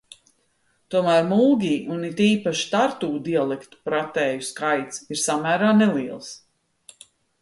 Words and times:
Tomēr 0.93 1.25
mulgi 1.33 1.73
un 1.95 2.07
it 2.07 2.23
īpaši 2.27 2.65
tartu 2.71 3.09
dialekta 3.27 3.83
pratēju 3.91 4.47
skaits 4.49 5.05
ir 5.15 5.21
samērā 5.25 5.71
neliels. 5.83 6.33